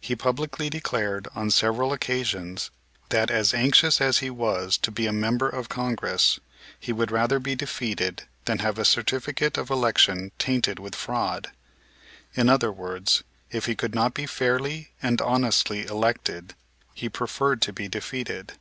He 0.00 0.16
publicly 0.16 0.70
declared 0.70 1.28
on 1.34 1.50
several 1.50 1.92
occasions 1.92 2.70
that, 3.10 3.30
as 3.30 3.52
anxious 3.52 4.00
as 4.00 4.20
he 4.20 4.30
was 4.30 4.78
to 4.78 4.90
be 4.90 5.06
a 5.06 5.12
member 5.12 5.46
of 5.46 5.68
Congress, 5.68 6.40
he 6.80 6.90
would 6.90 7.10
rather 7.10 7.38
be 7.38 7.54
defeated 7.54 8.22
than 8.46 8.60
have 8.60 8.78
a 8.78 8.84
certificate 8.86 9.58
of 9.58 9.68
election 9.68 10.32
tainted 10.38 10.78
with 10.78 10.94
fraud. 10.94 11.50
In 12.32 12.48
other 12.48 12.72
words, 12.72 13.24
if 13.50 13.66
he 13.66 13.74
could 13.74 13.94
not 13.94 14.14
be 14.14 14.24
fairly 14.24 14.92
and 15.02 15.20
honestly 15.20 15.84
elected 15.84 16.54
he 16.94 17.10
preferred 17.10 17.60
to 17.60 17.72
be 17.74 17.88
defeated. 17.88 18.54